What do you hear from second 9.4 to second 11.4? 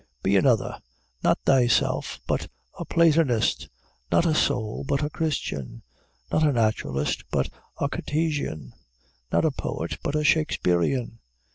a poet, but a Shaksperian.